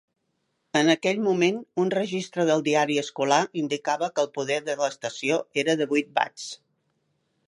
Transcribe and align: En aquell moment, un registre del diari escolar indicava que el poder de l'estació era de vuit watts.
En 0.79 0.87
aquell 0.93 1.19
moment, 1.25 1.57
un 1.83 1.91
registre 1.95 2.45
del 2.49 2.65
diari 2.69 2.97
escolar 3.01 3.41
indicava 3.63 4.09
que 4.15 4.27
el 4.27 4.31
poder 4.39 4.57
de 4.71 4.77
l'estació 4.83 5.41
era 5.65 5.77
de 5.83 5.89
vuit 5.93 6.11
watts. 6.17 6.49